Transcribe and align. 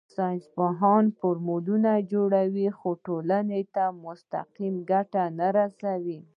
ساینسپوه 0.15 0.73
فورمول 1.19 1.65
جوړوي 2.11 2.67
خو 2.77 2.89
ټولنې 3.05 3.61
ته 3.75 3.83
مستقیمه 4.03 4.81
ګټه 4.91 5.23
نه 5.39 5.47
رسوي. 5.57 6.19